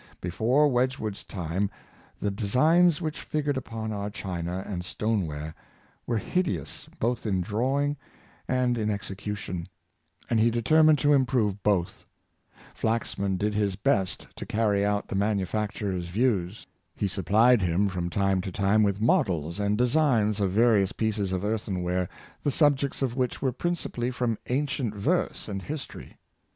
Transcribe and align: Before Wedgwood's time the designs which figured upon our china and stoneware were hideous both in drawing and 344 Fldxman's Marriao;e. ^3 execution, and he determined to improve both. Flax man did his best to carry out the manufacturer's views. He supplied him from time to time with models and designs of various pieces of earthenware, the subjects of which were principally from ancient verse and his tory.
Before 0.19 0.67
Wedgwood's 0.67 1.23
time 1.23 1.69
the 2.19 2.31
designs 2.31 3.03
which 3.03 3.21
figured 3.21 3.55
upon 3.55 3.93
our 3.93 4.09
china 4.09 4.63
and 4.65 4.83
stoneware 4.83 5.53
were 6.07 6.17
hideous 6.17 6.89
both 6.99 7.27
in 7.27 7.39
drawing 7.39 7.97
and 8.47 8.77
344 8.77 8.95
Fldxman's 8.95 8.95
Marriao;e. 8.95 8.95
^3 8.95 8.95
execution, 8.95 9.69
and 10.27 10.39
he 10.39 10.49
determined 10.49 10.97
to 10.97 11.13
improve 11.13 11.61
both. 11.61 12.05
Flax 12.73 13.19
man 13.19 13.37
did 13.37 13.53
his 13.53 13.75
best 13.75 14.25
to 14.37 14.43
carry 14.47 14.83
out 14.83 15.07
the 15.07 15.13
manufacturer's 15.15 16.07
views. 16.07 16.65
He 16.95 17.07
supplied 17.07 17.61
him 17.61 17.87
from 17.87 18.09
time 18.09 18.41
to 18.41 18.51
time 18.51 18.81
with 18.81 18.99
models 18.99 19.59
and 19.59 19.77
designs 19.77 20.39
of 20.39 20.49
various 20.51 20.91
pieces 20.93 21.31
of 21.31 21.43
earthenware, 21.45 22.09
the 22.41 22.49
subjects 22.49 23.03
of 23.03 23.15
which 23.15 23.39
were 23.43 23.51
principally 23.51 24.09
from 24.09 24.39
ancient 24.49 24.95
verse 24.95 25.47
and 25.47 25.61
his 25.61 25.85
tory. 25.85 26.17